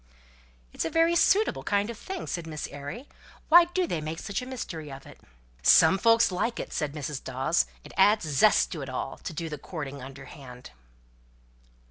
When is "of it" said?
4.91-5.19